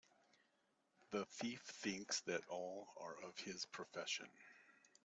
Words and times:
The 1.11 1.25
thief 1.25 1.61
thinks 1.61 2.21
that 2.21 2.41
all 2.49 2.87
are 2.97 3.21
of 3.21 3.37
his 3.37 3.65
profession 3.67 4.25